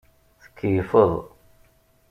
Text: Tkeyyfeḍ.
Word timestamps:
Tkeyyfeḍ. 0.43 1.11